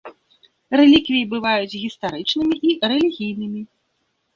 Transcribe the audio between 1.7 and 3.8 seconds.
гістарычнымі і рэлігійнымі.